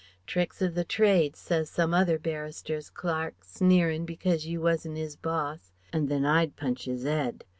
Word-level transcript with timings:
'Tricks 0.25 0.63
of 0.63 0.73
the 0.73 0.83
trade,' 0.83 1.35
says 1.35 1.69
some 1.69 1.93
other 1.93 2.17
barrister's 2.17 2.89
clerk, 2.89 3.35
sneerin' 3.43 4.03
because 4.03 4.47
you 4.47 4.59
wasn't 4.59 4.97
'is 4.97 5.15
boss. 5.15 5.75
An' 5.93 6.07
then 6.07 6.25
I'd 6.25 6.55
punch 6.55 6.87
'is 6.87 7.05
'ead.... 7.05 7.45